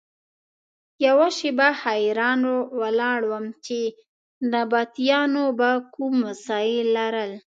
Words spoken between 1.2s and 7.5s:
شېبه حیران ولاړ وم چې نبطیانو به کوم وسایل لرل.